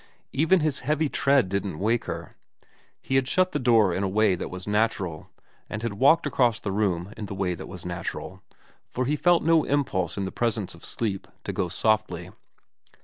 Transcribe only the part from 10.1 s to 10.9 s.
in the presence of